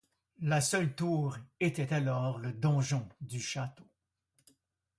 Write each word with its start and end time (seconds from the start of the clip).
La 0.39 0.61
seule 0.61 0.95
tour 0.95 1.37
était 1.59 1.93
alors 1.93 2.39
le 2.39 2.53
donjon 2.53 3.07
du 3.19 3.39
château. 3.39 3.85